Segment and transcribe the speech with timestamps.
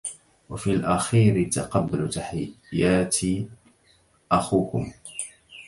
[0.49, 3.17] وفي الأخيـر تقبلوا تحيآت
[4.31, 4.91] أخـوكم